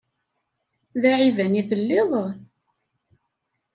D 1.01 1.03
aɛiban 1.11 1.59
i 1.61 1.63
telliḍ? 1.69 2.11